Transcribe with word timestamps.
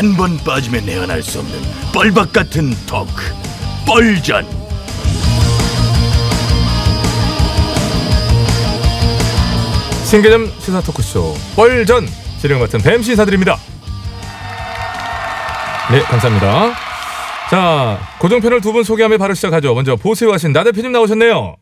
한 0.00 0.16
번 0.16 0.38
빠지면 0.38 0.86
내안할 0.86 1.22
수 1.22 1.40
없는 1.40 1.60
뻘박 1.92 2.32
같은 2.32 2.70
토크 2.86 3.22
뻘전 3.86 4.46
신개념 10.06 10.50
시사 10.58 10.80
토크쇼 10.80 11.34
뻘전 11.54 12.08
진행 12.40 12.60
맡은 12.60 12.80
뱀 12.80 13.02
시사드립니다. 13.02 13.58
네, 15.92 16.00
감사합니다. 16.00 16.72
자, 17.50 18.00
고정 18.18 18.40
패널 18.40 18.62
두분 18.62 18.82
소개하며 18.82 19.18
바로 19.18 19.34
시작하죠. 19.34 19.74
먼저 19.74 19.96
보세요 19.96 20.32
하신 20.32 20.54
나 20.54 20.64
대표님 20.64 20.92
나오셨네요. 20.92 21.56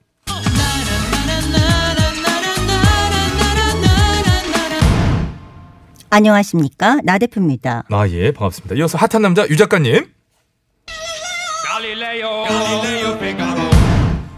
안녕하십니까 6.11 7.01
나 7.05 7.19
대표입니다. 7.19 7.85
아, 7.91 8.09
예, 8.09 8.33
반갑습니다. 8.33 8.75
이어서 8.77 8.99
핫한 8.99 9.23
남자 9.23 9.47
유 9.49 9.57
작가님. 9.57 10.07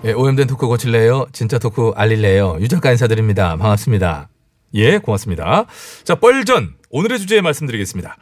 예, 0.05 0.13
오염된 0.13 0.47
토크 0.47 0.67
고칠래요? 0.67 1.27
진짜 1.33 1.59
토크 1.59 1.93
알릴래요? 1.95 2.59
유 2.61 2.69
작가 2.69 2.91
인사드립니다. 2.91 3.57
반갑습니다. 3.57 4.29
예, 4.75 4.99
고맙습니다. 4.99 5.67
자, 6.05 6.15
뻘전. 6.17 6.75
오늘의 6.91 7.19
주제에 7.19 7.41
말씀드리겠습니다. 7.41 8.17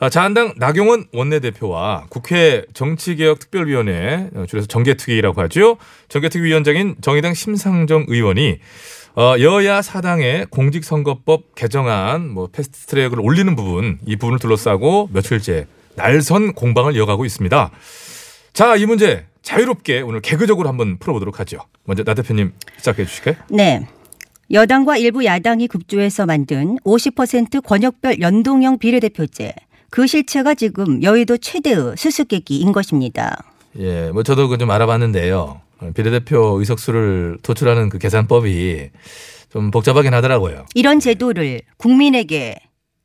아, 0.00 0.08
자한당 0.08 0.54
나경원 0.56 1.06
원내대표와 1.12 2.06
국회 2.08 2.64
정치개혁특별위원회, 2.72 4.30
어, 4.34 4.44
줄여서 4.48 4.68
정개특위라고 4.68 5.40
하죠. 5.42 5.76
정개특위위원장인 6.08 6.94
정의당 7.00 7.34
심상정 7.34 8.04
의원이 8.08 8.60
어, 9.18 9.34
여야 9.40 9.82
사당의 9.82 10.46
공직선거법 10.48 11.56
개정안 11.56 12.30
뭐 12.30 12.46
패스트트랙을 12.52 13.18
올리는 13.18 13.56
부분 13.56 13.98
이 14.06 14.14
부분을 14.14 14.38
둘러싸고 14.38 15.08
며칠째 15.12 15.66
날선 15.96 16.52
공방을 16.52 16.94
이어가고 16.94 17.24
있습니다. 17.24 17.70
자, 18.52 18.76
이 18.76 18.86
문제 18.86 19.26
자유롭게 19.42 20.02
오늘 20.02 20.20
개그적으로 20.20 20.68
한번 20.68 20.98
풀어보도록 21.00 21.40
하죠. 21.40 21.58
먼저 21.82 22.04
나 22.04 22.14
대표님 22.14 22.52
시작해 22.76 23.04
주실까요? 23.04 23.34
네. 23.50 23.88
여당과 24.52 24.98
일부 24.98 25.24
야당이 25.24 25.66
급조해서 25.66 26.24
만든 26.24 26.76
50% 26.84 27.64
권역별 27.64 28.20
연동형 28.20 28.78
비례대표제. 28.78 29.52
그 29.90 30.06
실체가 30.06 30.54
지금 30.54 31.02
여의도 31.02 31.38
최대의 31.38 31.94
수수께끼인 31.96 32.70
것입니다. 32.70 33.42
예, 33.80 34.10
뭐 34.12 34.22
저도 34.22 34.46
그 34.48 34.58
좀 34.58 34.70
알아봤는데요. 34.70 35.60
어, 35.80 35.90
비례대표 35.94 36.58
의석수를 36.58 37.38
도출하는 37.42 37.88
그 37.88 37.98
계산법이 37.98 38.90
좀 39.50 39.70
복잡하긴 39.70 40.12
하더라고요. 40.14 40.66
이런 40.74 41.00
제도를 41.00 41.62
국민에게 41.76 42.56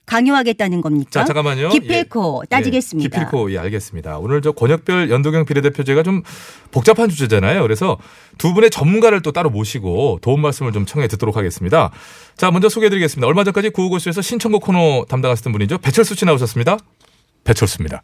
강요하겠다는 0.06 0.82
겁니까? 0.82 1.10
자, 1.12 1.24
잠깐만요. 1.24 1.70
기필코 1.70 2.44
예. 2.44 2.50
따지겠습니다. 2.50 3.06
예, 3.06 3.24
기필코, 3.24 3.54
예, 3.54 3.58
알겠습니다. 3.60 4.18
오늘 4.20 4.42
저 4.42 4.52
권역별 4.52 5.10
연동형 5.10 5.46
비례대표제가 5.46 6.04
좀 6.04 6.24
복잡한 6.72 7.10
주제잖아요. 7.10 7.62
그래서 7.62 7.98
두 8.38 8.54
분의 8.54 8.70
전문가를 8.70 9.22
또 9.22 9.32
따로 9.32 9.50
모시고 9.50 10.20
도움 10.22 10.42
말씀을 10.42 10.74
좀 10.74 10.86
청해 10.86 11.08
듣도록 11.08 11.38
하겠습니다. 11.38 11.92
자, 12.36 12.52
먼저 12.52 12.68
소개해드리겠습니다. 12.68 13.26
얼마 13.26 13.46
전까지 13.46 13.70
구호고쇼에서 13.70 14.22
신청곡 14.22 14.64
코너 14.64 15.06
담당하셨던 15.08 15.54
분이죠. 15.54 15.78
배철수 15.78 16.16
씨 16.16 16.26
나오셨습니다. 16.26 16.78
배철수입니다. 17.46 18.04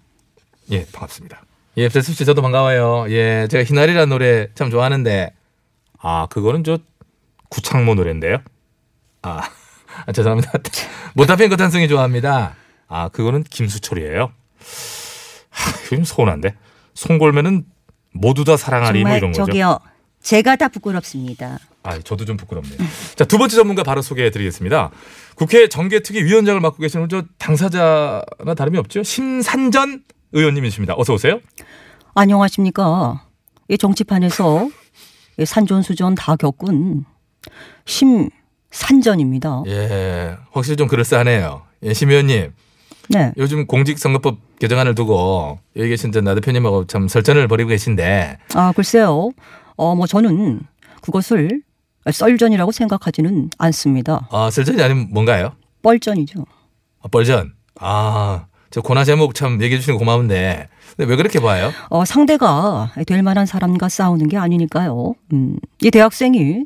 예, 0.71 0.85
반갑습니다. 0.93 1.48
예, 1.77 1.87
배철수 1.87 2.13
씨 2.13 2.25
저도 2.25 2.41
반가워요. 2.41 3.05
예, 3.09 3.47
제가 3.49 3.63
희날이라는 3.63 4.09
노래 4.09 4.47
참 4.55 4.69
좋아하는데, 4.69 5.33
아, 5.99 6.27
그거는 6.29 6.63
저 6.63 6.79
구창모 7.49 7.95
노래인데요. 7.95 8.37
아, 9.21 9.41
아, 10.05 10.11
죄송합니다. 10.11 10.51
모타펜 11.15 11.49
거탄성이 11.49 11.87
좋아합니다. 11.87 12.55
아, 12.87 13.09
그거는 13.09 13.43
김수철이에요. 13.43 14.31
하, 15.49 15.71
좀 15.89 16.03
서운한데. 16.03 16.55
송골매는 16.95 17.65
모두 18.13 18.43
다 18.43 18.58
사랑하리 18.58 19.03
뭐 19.03 19.15
이런 19.15 19.31
거죠. 19.31 19.45
저기요. 19.45 19.79
제가 20.21 20.55
다 20.58 20.67
부끄럽습니다. 20.67 21.59
아, 21.83 21.97
저도 21.99 22.25
좀 22.25 22.35
부끄럽네요. 22.35 22.77
자, 23.15 23.23
두 23.23 23.37
번째 23.37 23.55
전문가 23.55 23.83
바로 23.83 24.02
소개해 24.02 24.31
드리겠습니다. 24.31 24.91
국회 25.35 25.69
정개특위 25.69 26.23
위원장을 26.23 26.59
맡고 26.59 26.79
계시는 26.79 27.08
저 27.08 27.23
당사자나 27.37 28.53
다름이 28.58 28.77
없죠. 28.79 29.03
심산전 29.03 30.03
의원님이십니다. 30.31 30.95
어서 30.97 31.13
오세요. 31.13 31.39
안녕하십니까. 32.15 33.23
이 33.67 33.77
정치판에서 33.77 34.69
이 35.37 35.45
산전 35.45 35.81
수전 35.81 36.15
다 36.15 36.35
겪은 36.35 37.05
심 37.85 38.29
산전입니다. 38.71 39.63
예, 39.67 40.37
확실히 40.51 40.75
좀 40.77 40.87
그럴싸하네요. 40.87 41.63
예, 41.83 41.93
심 41.93 42.09
의원님. 42.09 42.53
네. 43.09 43.33
요즘 43.37 43.65
공직선거법 43.65 44.59
개정안을 44.59 44.93
두고 44.93 45.59
여기 45.75 45.89
계신 45.89 46.11
저나 46.11 46.35
대표님하고 46.35 46.85
참 46.85 47.07
설전을 47.07 47.47
벌이고 47.47 47.69
계신데 47.69 48.37
아, 48.53 48.71
글쎄요. 48.75 49.31
어, 49.77 49.95
뭐 49.95 50.05
저는 50.05 50.61
그것을 51.01 51.63
썰전이라고 52.11 52.71
생각하지는 52.71 53.49
않습니다. 53.57 54.27
아, 54.31 54.49
설전이 54.51 54.81
아니면 54.83 55.09
뭔가요? 55.11 55.53
뻘전이죠. 55.81 56.45
아, 57.01 57.07
뻘전. 57.07 57.53
아, 57.79 58.45
저 58.71 58.81
고나 58.81 59.03
제목 59.03 59.33
참 59.33 59.61
얘기해 59.61 59.80
주시는 59.80 59.97
거 59.97 59.99
고마운데 60.05 60.67
근데 60.95 61.09
왜 61.09 61.15
그렇게 61.15 61.39
봐요? 61.39 61.71
어, 61.89 62.05
상대가 62.05 62.91
될 63.07 63.23
만한 63.23 63.45
사람과 63.45 63.89
싸우는 63.89 64.27
게 64.27 64.37
아니니까요. 64.37 65.13
음, 65.33 65.57
이 65.81 65.91
대학생이 65.91 66.65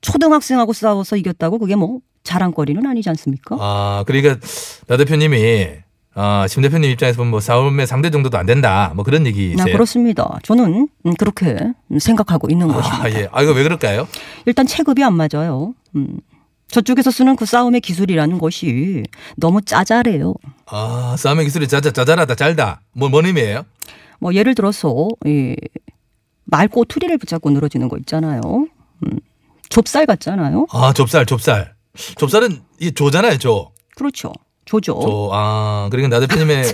초등학생하고 0.00 0.72
싸워서 0.72 1.16
이겼다고 1.16 1.58
그게 1.58 1.74
뭐 1.76 1.98
자랑거리는 2.22 2.86
아니지 2.86 3.08
않습니까? 3.10 3.56
아, 3.58 4.04
그러니까 4.06 4.38
나 4.86 4.96
대표님이 4.96 5.68
아, 6.14 6.46
심 6.48 6.62
대표님 6.62 6.90
입장에서 6.90 7.16
보면 7.16 7.30
뭐 7.32 7.40
싸움의 7.40 7.86
상대 7.86 8.10
정도도 8.10 8.38
안 8.38 8.46
된다. 8.46 8.92
뭐 8.94 9.04
그런 9.04 9.22
아, 9.22 9.26
얘기세요? 9.26 9.64
그렇습니다. 9.72 10.38
저는 10.44 10.88
음, 11.06 11.14
그렇게 11.14 11.56
생각하고 11.98 12.48
있는 12.50 12.68
것입니다. 12.68 13.04
아, 13.04 13.10
예. 13.10 13.28
아, 13.32 13.42
이거 13.42 13.52
왜 13.52 13.62
그럴까요? 13.64 14.06
일단 14.46 14.66
체급이 14.66 15.02
안 15.02 15.14
맞아요. 15.14 15.74
음, 15.96 16.18
저쪽에서 16.74 17.12
쓰는 17.12 17.36
그 17.36 17.46
싸움의 17.46 17.80
기술이라는 17.82 18.38
것이 18.38 19.04
너무 19.36 19.62
짜잘해요. 19.62 20.34
아, 20.66 21.14
싸움의 21.16 21.44
기술이 21.44 21.68
짜자, 21.68 21.92
짜잘하다, 21.92 22.34
잘다. 22.34 22.80
뭐, 22.92 23.08
뭔 23.08 23.26
의미예요? 23.26 23.64
뭐 24.18 24.34
예를 24.34 24.56
들어서 24.56 25.06
이 25.24 25.54
말꼬투리를 26.46 27.16
붙잡고 27.18 27.50
늘어지는 27.50 27.88
거 27.88 27.96
있잖아요. 27.98 28.40
음, 29.04 29.20
좁쌀 29.68 30.04
같잖아요. 30.06 30.66
아, 30.72 30.92
좁쌀, 30.92 31.26
좁쌀. 31.26 31.74
좁쌀은 32.16 32.60
이 32.80 32.90
조잖아요, 32.92 33.38
조. 33.38 33.70
그렇죠. 33.94 34.32
조죠. 34.64 34.98
조. 35.00 35.30
아, 35.32 35.86
그러니까 35.92 36.18
나 36.18 36.26
대표님의 36.26 36.64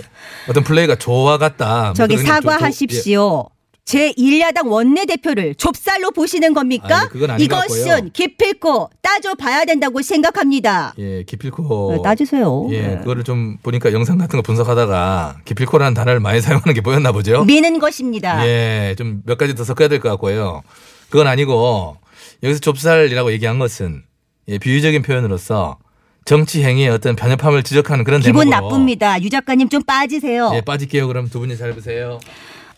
어떤 0.49 0.63
플레이가 0.63 0.95
조와 0.95 1.37
같다. 1.37 1.83
뭐 1.87 1.93
저기 1.93 2.17
조- 2.17 2.23
사과하십시오. 2.25 3.45
제 3.91 4.13
1야당 4.13 4.71
원내대표를 4.71 5.55
좁쌀로 5.55 6.11
보시는 6.11 6.53
겁니까? 6.53 7.09
아니. 7.29 7.43
이것은 7.43 8.11
기필코 8.13 8.89
따져봐야 9.01 9.65
된다고 9.65 10.01
생각합니다. 10.01 10.93
예, 10.97 11.17
예, 11.17 11.23
기필코. 11.23 11.95
네, 11.97 12.01
따지세요. 12.01 12.69
예, 12.71 12.81
네. 12.81 12.97
그거를 12.99 13.25
좀 13.25 13.57
보니까 13.61 13.91
영상 13.91 14.17
같은 14.17 14.37
거 14.37 14.43
분석하다가 14.43 15.39
기필코라는 15.43 15.93
단어를 15.93 16.21
많이 16.21 16.39
사용하는 16.41 16.73
게 16.73 16.79
보였나 16.79 17.11
보죠? 17.11 17.43
미는 17.43 17.79
것입니다. 17.79 18.47
예, 18.47 18.95
좀 18.97 19.23
몇 19.25 19.37
가지 19.37 19.55
더 19.55 19.65
섞어야 19.65 19.89
될 19.89 19.99
것 19.99 20.07
같고요. 20.11 20.61
그건 21.09 21.27
아니고 21.27 21.97
여기서 22.43 22.61
좁쌀이라고 22.61 23.33
얘기한 23.33 23.59
것은 23.59 24.03
예, 24.47 24.57
비유적인 24.57 25.01
표현으로서 25.01 25.77
정치 26.23 26.63
행위의 26.63 26.87
어떤 26.87 27.17
편협함을 27.17 27.63
지적하는 27.63 28.05
그런 28.05 28.21
기분 28.21 28.45
대목으로 28.49 28.69
나쁩니다. 28.69 29.21
유 29.21 29.29
작가님 29.29 29.67
좀 29.67 29.83
빠지세요. 29.83 30.51
예, 30.55 30.61
빠질게요. 30.61 31.07
그럼 31.07 31.27
두 31.29 31.39
분이 31.39 31.57
잘 31.57 31.73
보세요. 31.73 32.19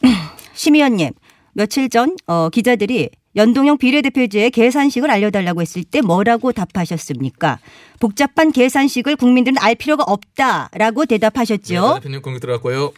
심 0.54 0.76
의원님, 0.76 1.12
며칠 1.54 1.90
전 1.90 2.16
어, 2.28 2.50
기자들이 2.50 3.10
연동형 3.36 3.78
비례대표제의 3.80 4.52
계산식을 4.52 5.10
알려달라고 5.10 5.62
했을 5.62 5.84
때 5.84 6.02
뭐라고 6.02 6.52
답하셨습니까? 6.52 7.60
복잡한 8.00 8.52
계산식을 8.52 9.16
국민들은 9.16 9.58
알 9.60 9.76
필요가 9.76 10.04
없다라고 10.04 11.06
네, 11.06 11.18
대답하셨죠. 11.18 11.96
대표님 11.96 12.22
공격 12.22 12.42
들어갔고요. 12.42 12.92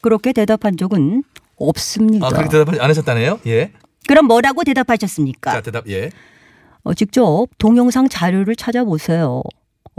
그렇게 0.00 0.32
대답한 0.32 0.76
적은 0.78 1.22
없습니다. 1.56 2.26
아, 2.26 2.30
그렇게 2.30 2.48
대답 2.48 2.68
안 2.82 2.88
하셨다네요? 2.88 3.40
예. 3.46 3.72
그럼 4.08 4.26
뭐라고 4.26 4.64
대답하셨습니까? 4.64 5.52
자, 5.52 5.60
대답 5.60 5.86
예. 5.88 6.10
어, 6.82 6.94
직접 6.94 7.46
동영상 7.58 8.08
자료를 8.08 8.56
찾아보세요. 8.56 9.42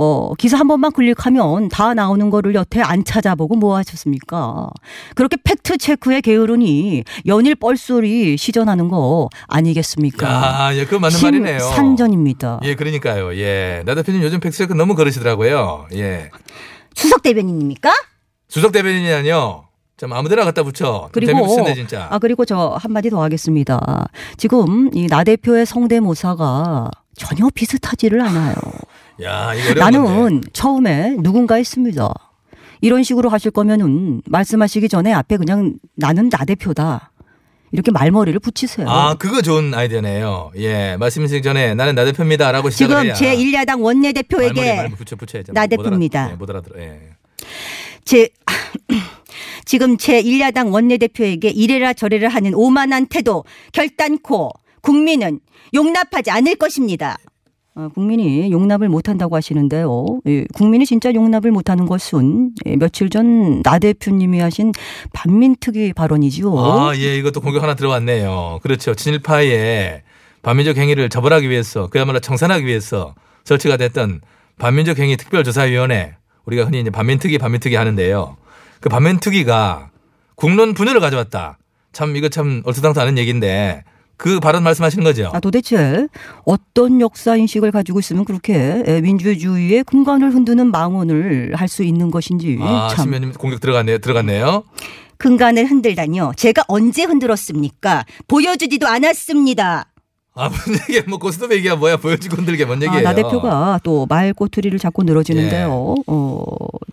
어, 0.03 0.33
기사 0.33 0.57
한 0.57 0.67
번만 0.67 0.91
클릭하면 0.91 1.69
다 1.69 1.93
나오는 1.93 2.31
거를 2.31 2.55
여태 2.55 2.81
안 2.81 3.03
찾아보고 3.03 3.55
뭐 3.55 3.75
하셨습니까? 3.77 4.67
그렇게 5.13 5.37
fact 5.43 5.77
check에 5.77 6.21
게으르니 6.21 7.03
연일 7.27 7.53
뻘소리 7.53 8.35
시전하는 8.35 8.87
거 8.87 9.29
아니겠습니까? 9.47 10.27
아, 10.65 10.75
예, 10.75 10.85
그거 10.85 10.97
맞는 10.97 11.19
말이네요. 11.21 11.59
산전입니다. 11.59 12.61
예, 12.63 12.73
그러니까요. 12.73 13.35
예. 13.37 13.83
나 13.85 13.93
대표님 13.93 14.23
요즘 14.23 14.39
fact 14.39 14.57
check 14.57 14.73
너무 14.73 14.95
그러시더라고요. 14.95 15.85
예. 15.93 16.31
수석 16.95 17.21
대변인입니까? 17.21 17.93
수석 18.47 18.71
대변인이라뇨. 18.71 19.65
좀 19.97 20.13
아무데나 20.13 20.45
갖다 20.45 20.63
붙여. 20.63 20.83
좀 20.83 21.09
그리고 21.11 21.31
재미붙인데 21.33 21.75
진짜. 21.75 22.07
아 22.09 22.17
그리고 22.17 22.43
저 22.43 22.75
한마디 22.81 23.11
더 23.11 23.21
하겠습니다. 23.21 24.07
지금 24.37 24.89
이 24.95 25.05
나 25.07 25.23
대표의 25.23 25.67
성대모사가 25.67 26.89
전혀 27.15 27.47
비슷하지를 27.53 28.19
않아요. 28.21 28.55
야, 29.23 29.53
건데. 29.53 29.73
나는 29.75 30.41
처음에 30.53 31.15
누군가 31.19 31.55
했습니다. 31.55 32.13
이런 32.81 33.03
식으로 33.03 33.29
하실 33.29 33.51
거면은 33.51 34.21
말씀하시기 34.25 34.89
전에 34.89 35.13
앞에 35.13 35.37
그냥 35.37 35.75
나는 35.95 36.29
나 36.29 36.45
대표다. 36.45 37.11
이렇게 37.71 37.91
말머리를 37.91 38.37
붙이세요. 38.39 38.89
아, 38.89 39.13
그거 39.13 39.41
좋은 39.41 39.73
아이디어네요. 39.73 40.51
예, 40.57 40.97
말씀하시기 40.97 41.41
전에 41.41 41.73
나는 41.73 41.95
나 41.95 42.03
대표입니다라고 42.03 42.69
지금. 42.69 43.13
제 43.13 43.35
1야당 43.37 43.65
말머리, 43.67 43.83
원내 43.83 44.13
대표에게 44.13 44.75
말머리 44.75 44.95
붙여 44.95 45.15
붙여야죠. 45.15 45.53
나 45.53 45.67
대표입니다. 45.67 46.31
예, 46.31 46.35
못 46.35 46.49
알아들어. 46.49 46.81
예. 46.81 46.99
제 48.03 48.29
지금 49.63 49.97
제 49.97 50.21
1야당 50.21 50.73
원내 50.73 50.97
대표에게 50.97 51.49
이래라 51.49 51.93
저래라 51.93 52.27
하는 52.29 52.53
오만한 52.53 53.05
태도 53.07 53.45
결단코 53.71 54.51
국민은 54.81 55.39
용납하지 55.73 56.29
않을 56.31 56.55
것입니다. 56.55 57.17
어, 57.73 57.87
국민이 57.93 58.51
용납을 58.51 58.89
못한다고 58.89 59.35
하시는데요. 59.37 60.19
예, 60.27 60.45
국민이 60.53 60.85
진짜 60.85 61.13
용납을 61.13 61.51
못하는 61.51 61.85
것은 61.85 62.51
예, 62.65 62.75
며칠 62.75 63.09
전 63.09 63.61
나 63.63 63.79
대표님이 63.79 64.39
하신 64.39 64.71
반민특위 65.13 65.93
발언이지요. 65.93 66.57
아, 66.59 66.91
예, 66.97 67.15
이것도 67.17 67.39
공격 67.41 67.63
하나 67.63 67.73
들어왔네요. 67.75 68.59
그렇죠. 68.61 68.93
친일파의 68.93 70.01
반민족 70.41 70.77
행위를 70.77 71.07
처벌하기 71.09 71.49
위해서 71.49 71.87
그야말로 71.87 72.19
청산하기 72.19 72.65
위해서 72.65 73.13
설치가 73.45 73.77
됐던 73.77 74.21
반민족 74.57 74.99
행위 74.99 75.15
특별조사위원회 75.15 76.15
우리가 76.45 76.65
흔히 76.65 76.81
이제 76.81 76.89
반민특위 76.89 77.37
반민특위 77.37 77.75
하는데요. 77.75 78.35
그 78.81 78.89
반민특위가 78.89 79.91
국론 80.35 80.73
분열을 80.73 80.99
가져왔다. 80.99 81.57
참 81.93 82.15
이거 82.15 82.27
참 82.29 82.63
얼토당토 82.65 82.99
않은 83.01 83.17
얘기인데 83.17 83.83
그 84.21 84.39
발언 84.39 84.61
말씀하시는 84.61 85.03
거죠. 85.03 85.31
아, 85.33 85.39
도대체 85.39 86.07
어떤 86.45 87.01
역사 87.01 87.35
인식을 87.35 87.71
가지고 87.71 87.99
있으면 87.99 88.23
그렇게 88.23 88.83
예, 88.87 89.01
민주주의의 89.01 89.83
근간을 89.83 90.31
흔드는 90.31 90.69
망언을 90.69 91.53
할 91.55 91.67
수 91.67 91.83
있는 91.83 92.11
것인지 92.11 92.57
아, 92.61 92.89
참 92.91 93.05
신면님 93.05 93.33
공격 93.33 93.61
들어갔네요. 93.61 93.97
들어갔네요. 93.97 94.63
근간을 95.17 95.65
흔들다니요. 95.65 96.33
제가 96.35 96.63
언제 96.67 97.03
흔들었습니까? 97.03 98.05
보여주지도 98.27 98.87
않았습니다. 98.87 99.85
아, 100.33 100.47
뭔 100.47 100.77
얘기야. 100.89 101.03
뭐 101.09 101.19
고스톱 101.19 101.51
얘기야. 101.51 101.75
뭐야. 101.75 101.97
보여주고 101.97 102.37
흔들게 102.37 102.63
뭔 102.63 102.81
얘기예요. 102.81 102.99
아, 103.05 103.11
나 103.11 103.15
대표가 103.15 103.79
또 103.83 104.05
말꼬투리를 104.07 104.77
잡고 104.79 105.03
늘어지는데요. 105.03 105.95
예. 105.97 106.03
어, 106.07 106.43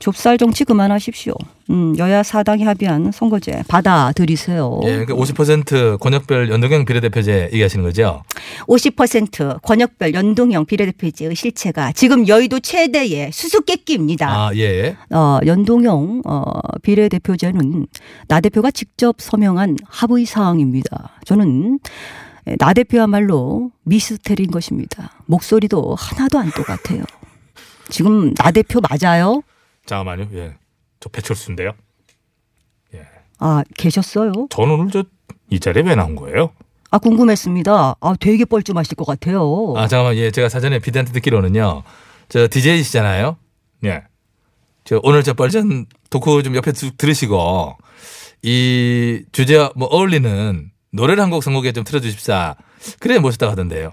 좁쌀 0.00 0.38
정치 0.38 0.64
그만하십시오. 0.64 1.35
음, 1.70 1.96
여야 1.99 2.23
사당이 2.25 2.64
합의한 2.64 3.12
선거제 3.12 3.62
받아들이세요. 3.69 4.81
예, 4.85 5.05
그러니까 5.05 5.14
50% 5.14 6.00
권역별 6.00 6.50
연동형 6.50 6.85
비례대표제 6.85 7.50
얘기하시는 7.52 7.85
거죠? 7.85 8.23
50% 8.67 9.62
권역별 9.62 10.14
연동형 10.14 10.64
비례대표제의 10.67 11.37
실체가 11.37 11.93
지금 11.93 12.26
여의도 12.26 12.58
최대의 12.58 13.31
수수께끼입니다. 13.32 14.29
아, 14.29 14.50
예. 14.56 14.96
어, 15.11 15.38
연동형 15.46 16.23
어, 16.26 16.43
비례대표제는 16.82 17.87
나 18.26 18.41
대표가 18.41 18.73
직접 18.73 19.17
서명한 19.20 19.76
합의 19.87 20.25
사항입니다. 20.25 21.11
저는 21.25 21.79
나 22.59 22.73
대표야말로 22.73 23.71
미스테리인 23.85 24.50
것입니다. 24.50 25.12
목소리도 25.27 25.95
하나도 25.99 26.39
안 26.39 26.50
똑같아요. 26.53 27.03
지금 27.89 28.35
나 28.35 28.50
대표 28.50 28.81
맞아요? 28.81 29.43
잠깐만요. 29.87 30.29
예. 30.35 30.55
저 31.00 31.09
배철수인데요. 31.09 31.73
아 33.41 33.62
계셨어요? 33.77 34.33
전 34.50 34.71
오늘 34.71 34.91
저 34.91 35.05
이 35.50 35.61
자리에 35.61 35.83
왜 35.83 35.95
나온 35.95 36.15
거예요? 36.15 36.50
아 36.91 36.99
궁금했습니다. 36.99 37.97
아 38.00 38.15
되게 38.21 38.45
뻘쭘하실 38.45 38.97
것 38.97 39.06
같아요. 39.06 39.73
아, 39.77 39.87
잠깐만. 39.89 40.17
예, 40.17 40.31
제가 40.31 40.49
사전에 40.51 40.79
비디한테 40.79 41.12
듣기로는요. 41.12 41.83
저 42.29 42.49
DJ이시잖아요. 42.49 43.37
예. 43.85 44.03
저 44.85 45.01
오늘 45.05 45.23
저 45.23 45.33
뻘전 45.33 45.87
도크 46.11 46.43
좀 46.43 46.55
옆에 46.55 46.73
쭉 46.73 46.99
들으시고 46.99 47.77
이 48.43 49.23
주제와 49.33 49.73
뭐 49.77 49.89
어울리는 49.89 50.71
노래를 50.99 51.23
한 51.23 51.31
곡 51.31 51.45
선곡에 51.45 51.71
좀 51.73 51.85
틀어주십사. 51.85 52.56
그래 52.99 53.19
모셨다 53.21 53.49
하던데요. 53.50 53.93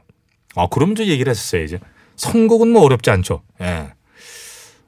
아, 0.55 0.67
그럼 0.67 0.95
저 0.95 1.03
얘기를 1.05 1.29
했었어야지. 1.29 1.77
선곡은 2.15 2.69
뭐 2.71 2.81
어렵지 2.81 3.11
않죠. 3.11 3.43
예. 3.61 3.91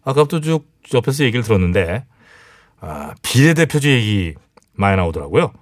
아까부터 0.03 0.41
쭉 0.41 0.65
옆에서 0.93 1.25
얘기를 1.25 1.43
들었는데, 1.43 2.05
아, 2.79 3.13
비례대표제 3.21 3.91
얘기 3.91 4.33
많이 4.73 4.95
나오더라고요. 4.97 5.53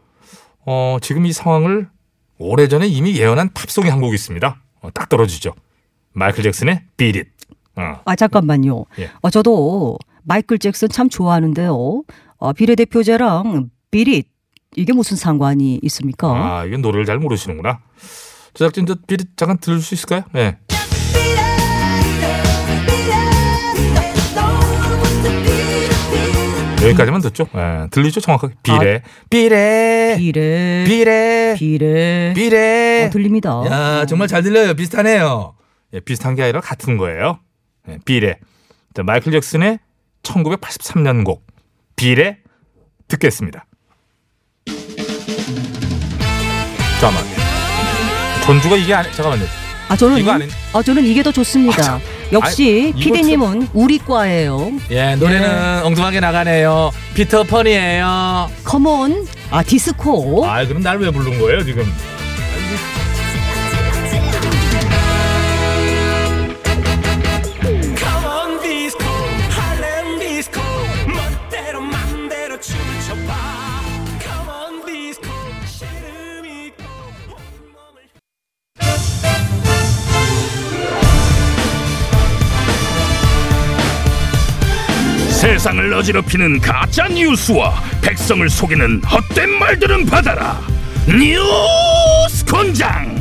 어, 0.66 0.98
지금 1.02 1.26
이 1.26 1.34
상황을 1.34 1.90
오래전에 2.38 2.88
이미 2.88 3.18
예언한 3.18 3.52
팝송이 3.54 3.90
한곡 3.90 4.14
있습니다. 4.14 4.62
어, 4.82 4.90
딱 4.94 5.10
떨어지죠. 5.10 5.54
마이클 6.14 6.44
잭슨의 6.44 6.84
Beat 6.98 7.20
It. 7.20 7.32
어. 7.76 8.02
아 8.06 8.16
잠깐만요. 8.16 8.86
예. 9.00 9.10
어, 9.22 9.30
저도 9.30 9.98
마이클 10.24 10.58
잭슨 10.60 10.88
참 10.88 11.10
좋아하는데요. 11.10 12.04
어, 12.38 12.54
비례대표제랑 12.54 13.70
비릿 13.92 14.28
이게 14.76 14.94
무슨 14.94 15.18
상관이 15.18 15.80
있습니까? 15.84 16.28
아, 16.30 16.66
이건 16.66 16.82
노래를 16.82 17.06
잘 17.06 17.18
모르시는구나. 17.20 17.80
제작진 18.54 18.86
저 18.86 18.96
It 19.10 19.26
잠깐 19.36 19.58
들을 19.58 19.80
수 19.80 19.94
있을까요? 19.94 20.24
네. 20.34 20.58
여기까지만 26.84 27.22
듣죠. 27.22 27.48
예, 27.56 27.88
들리죠 27.90 28.22
정확하게. 28.22 28.54
비례, 28.62 29.02
비례, 29.30 30.16
비례 30.18 30.84
비례, 30.88 31.56
비례 31.58 32.34
비례. 32.36 33.06
어, 33.06 33.10
들립니다. 33.10 33.64
야, 33.66 34.06
정말 34.06 34.28
잘 34.28 34.44
들려요. 34.44 34.76
비슷하네요. 34.76 35.56
예, 35.94 36.00
비슷한 36.00 36.36
게 36.36 36.44
아니라 36.44 36.62
같은 36.62 36.98
거예요. 36.98 37.40
예, 37.90 37.98
비례. 38.06 38.38
자, 38.94 39.02
마이클 39.02 39.32
잭슨의 39.32 39.80
1983년 40.22 41.26
곡 41.26 41.46
비례 41.96 42.38
듣겠습니다. 43.08 43.66
잠깐만. 47.00 47.24
전주가 48.44 48.76
이게 48.76 48.94
아니 48.94 49.12
잠깐만요. 49.14 49.46
아 49.88 49.96
저는 49.96 50.18
이거 50.18 50.32
이- 50.32 50.34
아닌- 50.34 50.50
아 50.74 50.82
저는 50.82 51.06
이게 51.06 51.22
더 51.24 51.32
좋습니다. 51.32 51.80
아, 51.80 51.82
참. 51.86 52.02
역시 52.32 52.92
아이, 52.96 53.00
이거 53.00 53.00
피디님은 53.00 53.70
우리 53.74 54.00
과예요. 54.00 54.72
예, 54.90 55.16
노래는 55.16 55.84
엉뚱하게 55.84 56.20
나가네요. 56.20 56.92
피터펀이에요. 57.14 58.50
컴온. 58.64 59.28
아 59.52 59.62
디스코. 59.64 60.46
아, 60.48 60.66
그럼 60.66 60.82
날 60.82 60.98
왜 60.98 61.12
부른 61.12 61.40
거예요, 61.40 61.64
지금? 61.64 61.86
세상을 85.46 85.94
어지럽히는 85.94 86.60
가짜 86.60 87.08
뉴스와 87.08 87.76
백성을 88.02 88.50
속이는 88.50 89.04
헛된 89.04 89.48
말들은 89.60 90.08
받아라. 90.08 90.60
뉴스 91.08 92.44
권장. 92.46 93.16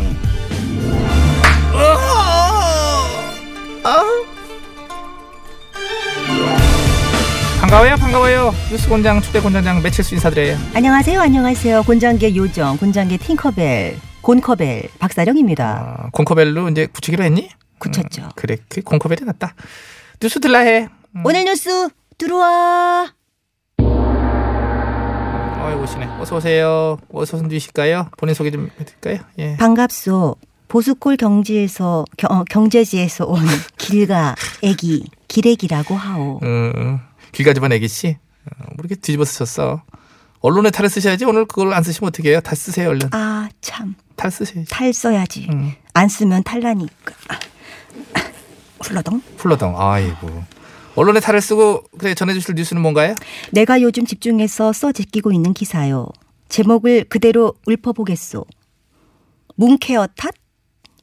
반가워요, 7.61 7.97
반가워요. 7.97 8.54
뉴스 8.71 8.88
권장 8.88 9.21
초대 9.21 9.38
권장장 9.43 9.83
매칠수 9.83 10.14
인사드려요. 10.14 10.57
안녕하세요, 10.73 11.21
안녕하세요. 11.21 11.83
곤장계 11.83 12.37
요정, 12.37 12.78
곤장계 12.78 13.19
팅커벨, 13.19 13.99
곤커벨 14.23 14.88
박사령입니다. 14.99 15.99
아, 16.07 16.09
콩커벨로 16.11 16.71
이제 16.71 16.87
굳히기로 16.87 17.23
했니? 17.23 17.50
굳혔죠. 17.78 18.23
음, 18.23 18.28
그래, 18.35 18.57
그 18.71 18.81
콩커벨이 18.81 19.26
낫다. 19.26 19.54
뉴스 20.21 20.40
들라 20.40 20.61
해. 20.61 20.88
오늘 21.23 21.45
뉴스 21.45 21.88
들어와. 22.18 23.12
어이 23.78 25.75
오시네. 25.75 26.06
어서 26.21 26.37
오세요. 26.37 26.99
어서 27.12 27.38
손주실까요? 27.38 28.09
본인 28.18 28.35
소개 28.35 28.50
좀 28.50 28.71
해드릴까요? 28.78 29.18
예. 29.38 29.56
반갑소. 29.56 30.37
보수골 30.68 31.16
경지에서 31.16 32.04
겨- 32.16 32.26
어, 32.30 32.44
경제지에서 32.50 33.26
온 33.26 33.38
길가 33.78 34.35
애기 34.62 35.04
기레기라고 35.28 35.94
하오. 35.94 36.40
음, 36.42 37.00
길가 37.33 37.52
집안 37.52 37.73
애기 37.73 37.87
씨. 37.88 38.16
어, 38.47 38.64
뭐 38.76 38.87
뒤집어 38.88 39.25
쓰셨어. 39.25 39.83
언론에 40.40 40.71
탈을 40.71 40.90
쓰셔야지. 40.90 41.25
오늘 41.25 41.47
그걸 41.47 41.73
안 41.73 41.83
쓰시면 41.83 42.09
어떻게 42.09 42.30
해요? 42.30 42.40
탈 42.40 42.56
쓰세요, 42.56 42.90
얼른. 42.90 43.09
아 43.12 43.49
참. 43.61 43.94
탈 44.16 44.30
쓰셔야지. 44.30 44.68
탈 44.71 44.92
써야지. 44.92 45.49
음. 45.50 45.73
안 45.94 46.09
쓰면 46.09 46.42
탈라니까. 46.42 47.14
훌러덩. 48.83 49.23
풀러덩. 49.38 49.75
아이고. 49.80 50.44
언론에 50.96 51.20
탈을 51.20 51.40
쓰고 51.40 51.84
그래 51.98 52.14
전해주실 52.14 52.54
뉴스는 52.54 52.80
뭔가요? 52.80 53.14
내가 53.50 53.80
요즘 53.80 54.06
집중해서 54.06 54.72
써 54.72 54.92
제끼고 54.92 55.32
있는 55.32 55.52
기사요. 55.52 56.06
제목을 56.48 57.04
그대로 57.08 57.54
읊어보겠소. 57.68 58.44
문케어 59.56 60.06
탓? 60.16 60.32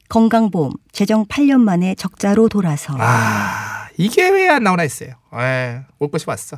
건강보험 0.09 0.73
재정 0.91 1.25
8년 1.25 1.61
만에 1.61 1.95
적자로 1.95 2.49
돌아서. 2.49 2.95
아 2.99 3.87
이게 3.97 4.29
왜 4.29 4.47
안 4.49 4.63
나오나 4.63 4.83
했어요. 4.83 5.11
에, 5.33 5.81
올 5.99 6.11
것이 6.11 6.25
왔어. 6.27 6.57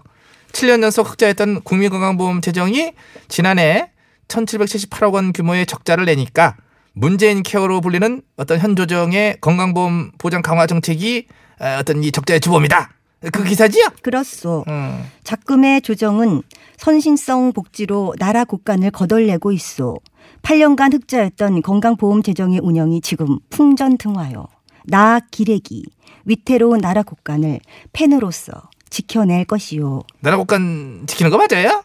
7년 0.51 0.81
연속 0.83 1.09
흑자였던 1.09 1.61
국민건강보험 1.63 2.41
재정이 2.41 2.93
지난해 3.27 3.91
1778억 4.27 5.13
원 5.13 5.33
규모의 5.33 5.65
적자를 5.65 6.05
내니까 6.05 6.55
문재인 6.93 7.41
케어로 7.43 7.81
불리는 7.81 8.21
어떤 8.37 8.59
현 8.59 8.75
조정의 8.75 9.37
건강보험 9.41 10.11
보장 10.19 10.41
강화 10.43 10.67
정책이 10.67 11.27
어, 11.59 11.77
어떤 11.79 12.03
이 12.03 12.11
적자의 12.11 12.39
주범이다. 12.39 12.89
그 13.31 13.43
기사지요? 13.43 13.87
그렇소. 14.01 14.65
음. 14.67 15.03
작금의 15.23 15.81
조정은 15.81 16.41
선신성 16.77 17.53
복지로 17.53 18.15
나라 18.19 18.43
곳간을 18.43 18.91
거덜내고 18.91 19.51
있어. 19.51 19.95
8년간 20.41 20.93
흑자였던 20.93 21.61
건강보험 21.61 22.23
재정의 22.23 22.59
운영이 22.61 23.01
지금 23.01 23.39
풍전등화요. 23.49 24.45
나 24.85 25.19
기레기, 25.31 25.83
위태로운 26.25 26.79
나라 26.79 27.03
곳간을 27.03 27.59
펜으로서 27.93 28.51
지켜낼 28.89 29.45
것이요. 29.45 30.01
나라 30.19 30.37
곳간 30.37 31.05
지키는 31.07 31.31
거 31.31 31.37
맞아요? 31.37 31.83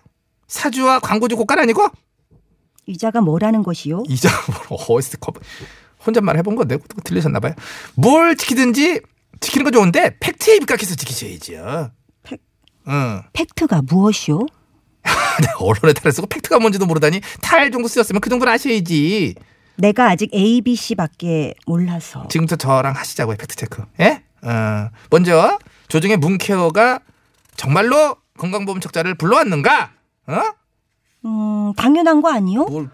사주와 0.49 0.99
광고주 0.99 1.37
곳간 1.37 1.59
아니고? 1.61 1.87
이자가 2.87 3.21
뭐라는 3.21 3.63
것이요? 3.63 4.03
이자 4.09 4.29
어디서 4.71 5.19
거 5.19 5.33
혼잣말 6.05 6.37
해본 6.39 6.57
건데 6.57 6.79
들리셨나 7.05 7.39
봐요. 7.39 7.55
뭘 7.95 8.37
지키든지 8.37 9.01
지키는 9.41 9.65
거 9.65 9.71
좋은데 9.71 10.17
팩트에 10.21 10.57
입각해서 10.57 10.95
지키셔야지요. 10.95 11.91
팩- 12.23 12.41
응. 12.89 13.23
팩트가 13.33 13.83
무엇이요? 13.83 14.39
네, 15.41 15.47
언론에 15.59 15.93
탈을 15.93 16.13
쓰고 16.13 16.27
팩트가 16.27 16.59
뭔지도 16.59 16.87
모르다니 16.87 17.21
탈 17.41 17.71
정도 17.71 17.89
쓰였으면 17.89 18.21
그 18.21 18.29
정도는 18.31 18.53
아셔야지. 18.53 19.35
내가 19.77 20.11
아직 20.11 20.35
A, 20.35 20.61
B, 20.61 20.75
C밖에 20.75 21.55
몰라서. 21.67 22.27
지금부터 22.29 22.57
저랑 22.57 22.95
하시자고요 22.97 23.37
팩트 23.37 23.55
체크. 23.57 23.85
예? 24.01 24.25
어, 24.43 24.91
먼저 25.11 25.59
조정의 25.89 26.17
문케어가 26.17 27.01
정말로 27.57 28.17
건강보험 28.39 28.81
적자를 28.81 29.15
불러왔는가? 29.15 29.93
어? 30.27 30.43
음, 31.25 31.73
당연한 31.77 32.21
거 32.23 32.33
아니요? 32.33 32.65
뭘 32.65 32.89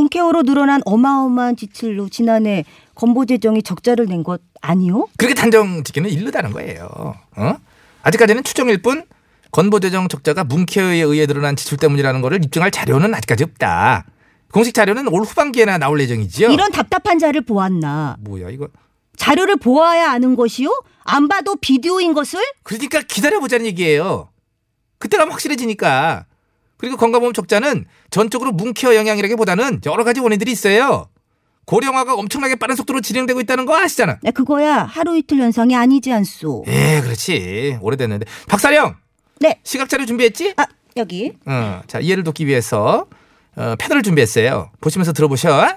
문케어로 0.00 0.42
늘어난 0.42 0.82
어마어마한 0.84 1.56
지출로 1.56 2.10
지난해 2.10 2.64
건보재정이 2.94 3.62
적자를 3.62 4.04
낸 4.06 4.22
것 4.22 4.40
아니요? 4.60 5.06
그렇게 5.16 5.34
단정 5.34 5.84
짓기는 5.84 6.10
이르다는 6.10 6.50
거예요. 6.52 7.14
어? 7.36 7.54
아직까지는 8.02 8.44
추정일 8.44 8.82
뿐 8.82 9.04
건보재정 9.52 10.08
적자가 10.08 10.44
문케어에 10.44 11.00
의해 11.00 11.26
늘어난 11.26 11.56
지출 11.56 11.78
때문이라는 11.78 12.20
것을 12.20 12.44
입증할 12.44 12.70
자료는 12.70 13.14
아직까지 13.14 13.44
없다. 13.44 14.04
공식 14.52 14.74
자료는 14.74 15.08
올 15.08 15.22
후반기에나 15.22 15.78
나올 15.78 16.00
예정이지요. 16.00 16.50
이런 16.50 16.70
답답한 16.72 17.18
자를 17.18 17.40
보았나? 17.40 18.16
뭐야 18.20 18.50
이거? 18.50 18.68
자료를 19.16 19.56
보아야 19.56 20.10
아는 20.10 20.36
것이요? 20.36 20.68
안 21.04 21.28
봐도 21.28 21.56
비디오인 21.56 22.12
것을? 22.12 22.40
그러니까 22.64 23.00
기다려보자는 23.02 23.64
얘기예요. 23.66 24.28
그때 24.98 25.16
가면 25.16 25.32
확실해지니까. 25.32 26.26
그리고 26.76 26.96
건강보험 26.96 27.32
적자는 27.32 27.86
전적으로 28.10 28.52
문케어 28.52 28.94
영향이라기보다는 28.94 29.80
여러 29.86 30.04
가지 30.04 30.20
원인들이 30.20 30.50
있어요. 30.52 31.08
고령화가 31.64 32.14
엄청나게 32.14 32.56
빠른 32.56 32.76
속도로 32.76 33.00
진행되고 33.00 33.40
있다는 33.40 33.66
거 33.66 33.76
아시잖아. 33.76 34.18
야, 34.24 34.30
그거야 34.30 34.84
하루 34.84 35.16
이틀 35.16 35.38
현상이 35.38 35.74
아니지 35.74 36.12
않소? 36.12 36.64
예, 36.68 37.00
그렇지. 37.02 37.78
오래됐는데. 37.80 38.26
박사령! 38.46 38.94
네. 39.40 39.60
시각 39.64 39.88
자료 39.88 40.06
준비했지? 40.06 40.54
아, 40.56 40.66
여기. 40.96 41.32
어, 41.44 41.82
자, 41.88 41.98
이해를 41.98 42.22
돕기 42.22 42.46
위해서 42.46 43.06
어, 43.56 43.74
패널을 43.78 44.02
준비했어요. 44.02 44.70
보시면서 44.80 45.12
들어보셔. 45.12 45.76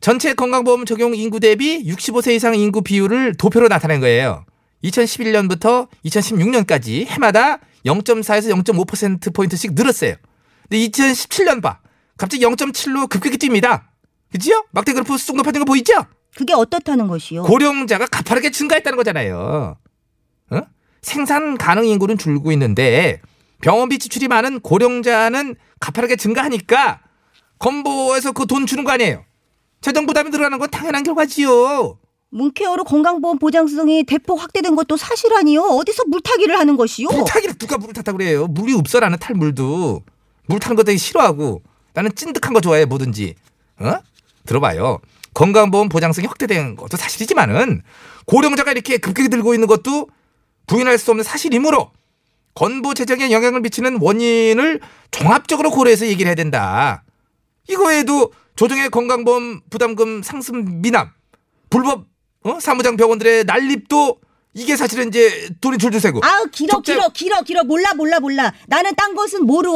전체 0.00 0.34
건강보험 0.34 0.84
적용 0.86 1.14
인구 1.16 1.40
대비 1.40 1.82
65세 1.84 2.32
이상 2.34 2.54
인구 2.54 2.82
비율을 2.82 3.34
도표로 3.34 3.66
나타낸 3.68 3.98
거예요. 4.00 4.44
2011년부터 4.84 5.88
2016년까지 6.06 7.06
해마다 7.06 7.58
0.4에서 7.84 8.62
0.5%포인트씩 8.62 9.74
늘었어요. 9.74 10.14
근데 10.68 10.88
2017년 10.88 11.62
봐. 11.62 11.78
갑자기 12.16 12.44
0.7로 12.44 13.08
급격히 13.08 13.36
뜁니다. 13.38 13.82
그지요? 14.32 14.64
막대 14.72 14.92
그래프 14.92 15.16
쑥 15.16 15.36
높아진 15.36 15.60
거 15.60 15.64
보이죠? 15.64 15.92
그게 16.36 16.52
어떻다는 16.52 17.06
것이요? 17.08 17.42
고령자가 17.44 18.06
가파르게 18.06 18.50
증가했다는 18.50 18.96
거잖아요. 18.96 19.76
어? 20.50 20.60
생산 21.02 21.56
가능 21.56 21.86
인구는 21.86 22.18
줄고 22.18 22.52
있는데 22.52 23.20
병원비 23.62 23.98
지출이 23.98 24.28
많은 24.28 24.60
고령자는 24.60 25.56
가파르게 25.80 26.16
증가하니까 26.16 27.00
건보에서 27.58 28.32
그 28.32 28.46
돈 28.46 28.66
주는 28.66 28.84
거 28.84 28.92
아니에요. 28.92 29.24
재정 29.80 30.06
부담이 30.06 30.30
늘어나는 30.30 30.58
건 30.58 30.70
당연한 30.70 31.02
결과지요. 31.04 31.98
문케어로 32.30 32.84
건강보험 32.84 33.38
보장성이 33.38 34.04
대폭 34.04 34.40
확대된 34.40 34.76
것도 34.76 34.96
사실 34.96 35.32
아니요? 35.34 35.62
어디서 35.62 36.04
물타기를 36.06 36.58
하는 36.58 36.76
것이요? 36.76 37.08
물타기를 37.08 37.54
누가 37.56 37.78
물을 37.78 37.94
탔다 37.94 38.12
그래요. 38.12 38.46
물이 38.46 38.74
없어 38.74 39.00
나는 39.00 39.18
탈물도. 39.18 40.02
물 40.46 40.60
타는 40.60 40.76
거 40.76 40.82
되게 40.82 40.98
싫어하고 40.98 41.62
나는 41.94 42.14
찐득한 42.14 42.52
거 42.52 42.60
좋아해 42.60 42.84
뭐든지. 42.84 43.34
어? 43.80 43.94
들어봐요. 44.46 44.98
건강보험 45.34 45.88
보장성이 45.88 46.26
확대된 46.26 46.76
것도 46.76 46.96
사실이지만은 46.96 47.82
고령자가 48.26 48.72
이렇게 48.72 48.98
급격히 48.98 49.28
들고 49.28 49.54
있는 49.54 49.66
것도 49.66 50.08
부인할 50.66 50.98
수 50.98 51.10
없는 51.10 51.24
사실이므로 51.24 51.92
건보 52.54 52.94
재정에 52.94 53.30
영향을 53.30 53.60
미치는 53.60 53.98
원인을 54.00 54.80
종합적으로 55.10 55.70
고려해서 55.70 56.06
얘기를 56.06 56.28
해야 56.28 56.34
된다. 56.34 57.04
이거에도 57.68 58.32
조정의 58.56 58.90
건강보험 58.90 59.60
부담금 59.70 60.22
상승 60.22 60.82
미남, 60.82 61.10
불법 61.70 62.06
어? 62.44 62.60
사무장 62.60 62.96
병원들의 62.96 63.44
난립도 63.44 64.20
이게 64.54 64.76
사실은 64.76 65.08
이제 65.08 65.48
돈이 65.60 65.78
줄줄 65.78 66.00
새고 66.00 66.20
아우 66.24 66.46
길어 66.50 66.74
적자- 66.74 66.94
길어 66.94 67.08
길어 67.10 67.42
길어 67.42 67.64
몰라 67.64 67.92
몰라 67.94 68.20
몰라 68.20 68.52
나는 68.66 68.94
딴 68.94 69.14
것은 69.14 69.44
모르 69.46 69.68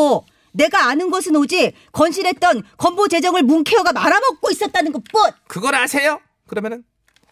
내가 0.53 0.87
아는 0.89 1.11
것은 1.11 1.35
오직 1.37 1.73
건실했던 1.93 2.63
건보 2.77 3.09
재정을 3.09 3.43
문케어가 3.43 3.93
말아먹고 3.93 4.51
있었다는 4.51 4.93
것뿐 4.93 5.33
그걸 5.47 5.75
아세요? 5.75 6.21
그러면은 6.47 6.85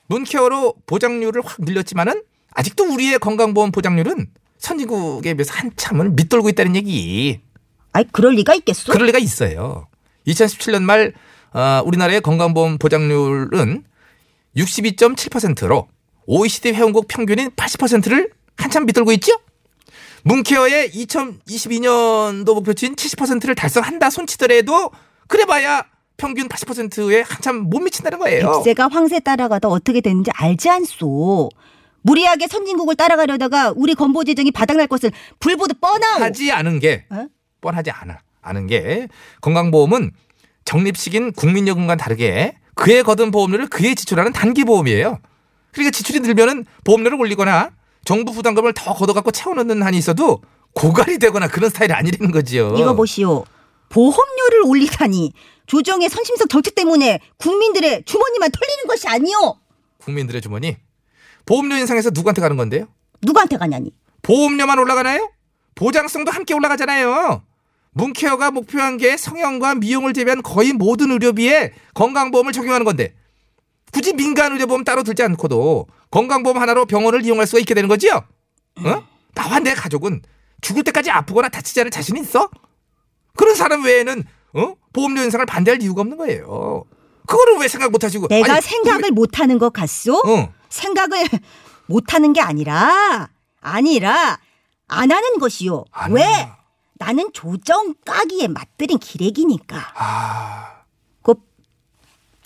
문케어로 0.06 0.74
보장률을 0.86 1.42
확 1.44 1.56
늘렸지만은 1.60 2.22
아직도 2.52 2.84
우리의 2.84 3.18
건강보험 3.18 3.70
보장률은 3.72 4.28
선진국에 4.58 5.34
비해서 5.34 5.52
한참을 5.54 6.10
밑돌고 6.10 6.48
있다는 6.50 6.76
얘기. 6.76 7.40
아이 7.92 8.04
그럴 8.10 8.34
리가 8.34 8.54
있겠소? 8.56 8.92
그럴 8.92 9.06
리가 9.06 9.18
있어요. 9.18 9.88
2017년 10.26 10.82
말 10.82 11.12
어, 11.52 11.82
우리나라의 11.84 12.20
건강보험 12.22 12.78
보장률은 12.78 13.84
62.7%로 14.56 15.88
OECD 16.26 16.72
회원국 16.72 17.06
평균인 17.08 17.50
80%를 17.50 18.30
한참 18.56 18.86
밑돌고 18.86 19.12
있죠? 19.12 19.32
문케어의 20.22 20.90
2022년도 20.90 22.54
목표치인 22.54 22.94
70%를 22.94 23.54
달성한다 23.54 24.10
손치더라도 24.10 24.90
그래봐야 25.28 25.86
평균 26.16 26.48
80%에 26.48 27.22
한참 27.22 27.56
못 27.70 27.80
미친다는 27.80 28.18
거예요. 28.18 28.52
백세가 28.52 28.88
황새 28.88 29.20
따라가다 29.20 29.68
어떻게 29.68 30.02
되는지 30.02 30.30
알지 30.34 30.68
않소 30.68 31.48
무리하게 32.02 32.46
선진국을 32.48 32.96
따라가려다가 32.96 33.72
우리 33.74 33.94
건보 33.94 34.24
재정이 34.24 34.50
바닥날 34.50 34.86
것을 34.86 35.10
불보듯 35.38 35.80
뻔하오 35.80 36.20
하지 36.22 36.52
않은 36.52 36.78
게 36.80 37.06
어? 37.10 37.26
뻔하지 37.60 37.90
않아. 37.90 38.18
아는 38.42 38.66
게 38.66 39.08
건강보험은 39.40 40.12
적립식인 40.64 41.32
국민연금과 41.32 41.96
다르게 41.96 42.56
그에 42.80 43.02
거둔 43.02 43.30
보험료를 43.30 43.68
그에 43.68 43.94
지출하는 43.94 44.32
단기 44.32 44.64
보험이에요. 44.64 45.18
그러니까 45.72 45.90
지출이 45.90 46.20
늘면은 46.20 46.64
보험료를 46.84 47.20
올리거나 47.20 47.70
정부 48.04 48.32
부담금을 48.32 48.72
더 48.72 48.94
걷어갖고 48.94 49.30
채워넣는 49.30 49.82
한이 49.82 49.98
있어도 49.98 50.40
고갈이 50.74 51.18
되거나 51.18 51.48
그런 51.48 51.68
스타일이 51.68 51.92
아니라는 51.92 52.32
거지요. 52.32 52.74
이거 52.76 52.94
보시오 52.96 53.44
보험료를 53.90 54.62
올리다니 54.64 55.32
조정의 55.66 56.08
선심성 56.08 56.48
정책 56.48 56.74
때문에 56.74 57.20
국민들의 57.36 58.04
주머니만 58.06 58.50
털리는 58.50 58.86
것이 58.88 59.06
아니오 59.08 59.56
국민들의 59.98 60.40
주머니 60.40 60.76
보험료 61.44 61.76
인상에서 61.76 62.10
누구한테 62.10 62.40
가는 62.40 62.56
건데요? 62.56 62.86
누구한테 63.22 63.58
가냐니 63.58 63.92
보험료만 64.22 64.78
올라가나요? 64.78 65.30
보장성도 65.74 66.30
함께 66.30 66.54
올라가잖아요. 66.54 67.42
문케어가 67.92 68.50
목표한 68.50 68.96
게 68.96 69.16
성형과 69.16 69.76
미용을 69.76 70.12
제외한 70.12 70.42
거의 70.42 70.72
모든 70.72 71.10
의료비에 71.10 71.72
건강보험을 71.94 72.52
적용하는 72.52 72.84
건데 72.84 73.14
굳이 73.92 74.12
민간 74.12 74.52
의료보험 74.52 74.84
따로 74.84 75.02
들지 75.02 75.22
않고도 75.24 75.86
건강보험 76.10 76.58
하나로 76.58 76.86
병원을 76.86 77.24
이용할 77.24 77.46
수가 77.46 77.58
있게 77.60 77.74
되는 77.74 77.88
거지요? 77.88 78.24
어? 78.84 79.04
나와 79.34 79.58
내 79.58 79.74
가족은 79.74 80.22
죽을 80.60 80.84
때까지 80.84 81.10
아프거나 81.10 81.48
다치지 81.48 81.80
않을 81.80 81.90
자신이 81.90 82.20
있어? 82.20 82.48
그런 83.36 83.54
사람 83.54 83.84
외에는 83.84 84.24
어? 84.54 84.74
보험료 84.92 85.22
인상을 85.22 85.44
반대할 85.46 85.82
이유가 85.82 86.02
없는 86.02 86.16
거예요. 86.16 86.84
그거를 87.26 87.58
왜 87.58 87.68
생각 87.68 87.90
못 87.90 88.02
하시고 88.02 88.28
내가 88.28 88.54
아니, 88.54 88.62
생각을 88.62 89.10
못하는 89.12 89.58
것 89.58 89.72
같소? 89.72 90.14
어. 90.16 90.52
생각을 90.68 91.24
못 91.86 92.12
하는 92.14 92.32
게 92.32 92.40
아니라 92.40 93.28
아니라 93.60 94.38
안 94.88 95.10
하는 95.10 95.38
것이요. 95.38 95.84
안 95.92 96.12
왜? 96.12 96.22
하나. 96.22 96.59
나는 97.00 97.32
조정 97.32 97.94
까기에 98.04 98.48
맛들인 98.48 98.98
기레기니까. 98.98 99.92
아, 99.94 100.82
곧 101.22 101.40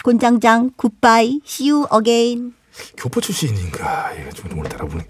곤장장 0.04 0.70
굿바이 0.76 1.40
see 1.44 1.70
you 1.72 1.86
again. 1.92 2.54
교포 2.96 3.20
출신인가? 3.20 4.12
이거 4.12 4.30
좀 4.30 4.56
오늘따라 4.56 4.86
보니 4.86 5.02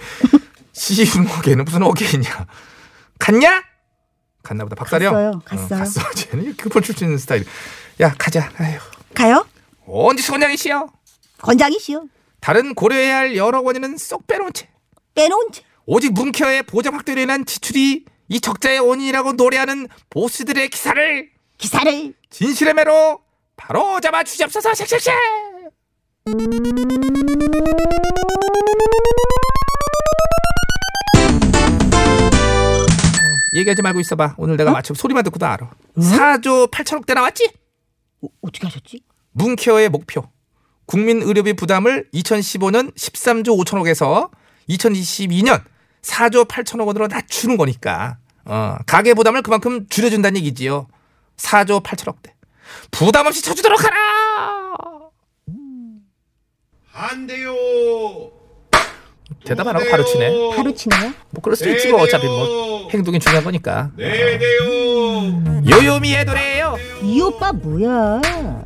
시흥어게는 0.72 1.64
무슨 1.66 1.82
어게이냐? 1.82 2.46
갔냐? 3.18 3.62
갔나 4.42 4.64
보다. 4.64 4.76
박사령. 4.76 5.12
갔어요. 5.12 5.42
갔어요. 5.44 5.66
어, 5.66 5.78
갔어. 5.78 6.10
쟤는 6.16 6.56
급을 6.56 6.80
출신 6.80 7.16
스타일. 7.18 7.44
야 8.00 8.14
가자. 8.16 8.50
아휴. 8.58 8.78
가요? 9.14 9.46
언제 9.86 10.22
소장이시여? 10.22 10.88
권장이시여. 11.42 12.02
다른 12.40 12.74
고려해야 12.74 13.16
할 13.18 13.36
여러 13.36 13.60
원인은 13.60 13.98
쏙 13.98 14.26
빼놓은 14.26 14.54
채 14.54 14.70
빼놓은 15.14 15.52
채. 15.52 15.62
오직 15.84 16.14
문케어의 16.14 16.62
보장 16.62 16.94
확대로 16.94 17.20
인한 17.20 17.44
지출이 17.44 18.06
이 18.28 18.40
적자의 18.40 18.80
원인이라고 18.80 19.32
노래하는 19.32 19.88
보스들의 20.10 20.68
기사를 20.70 21.30
기사를 21.58 22.14
진실의 22.30 22.74
매로 22.74 23.20
바로 23.56 24.00
잡아 24.00 24.24
주시옵소서. 24.24 24.72
쉑쉑쉑 24.74 25.10
얘기하지 33.56 33.82
말고 33.82 34.00
있어봐. 34.00 34.34
오늘 34.36 34.56
내가 34.56 34.72
마침 34.72 34.96
소리만 34.96 35.22
듣고도 35.24 35.46
알아. 35.46 35.70
4조 35.96 36.70
8천억대 36.72 37.14
나왔지? 37.14 37.52
어, 38.22 38.26
어떻게 38.40 38.66
하셨지? 38.66 39.04
문케어의 39.32 39.90
목표. 39.90 40.24
국민 40.86 41.22
의료비 41.22 41.54
부담을 41.54 42.08
2015년 42.12 42.92
13조 42.94 43.56
5천억에서 43.64 44.30
2022년 44.68 45.62
4조 46.04 46.46
8천억 46.46 46.86
원으로 46.86 47.06
낮추는 47.08 47.56
거니까. 47.56 48.18
어, 48.44 48.76
가계 48.86 49.14
부담을 49.14 49.42
그만큼 49.42 49.86
줄여준다는 49.88 50.36
얘기지요. 50.38 50.86
4조 51.36 51.82
8천억대. 51.82 52.30
부담 52.90 53.26
없이 53.26 53.42
쳐주도록 53.42 53.82
하라! 53.84 53.96
안 56.92 57.26
돼요. 57.26 57.54
대답 59.44 59.66
안 59.66 59.76
하고 59.76 59.90
바로 59.90 60.04
치네. 60.04 60.30
바로 60.56 60.72
치나요? 60.74 61.12
뭐 61.30 61.42
그럴 61.42 61.56
수도 61.56 61.70
있지 61.70 61.88
뭐. 61.88 62.02
어차피 62.02 62.26
뭐 62.26 62.88
행동이 62.90 63.18
중요한 63.18 63.42
거니까. 63.44 63.90
네 63.96 64.38
돼요. 64.38 65.42
요요미의 65.70 66.24
노래예요. 66.24 66.76
이 67.02 67.20
오빠 67.20 67.52
뭐야? 67.52 68.63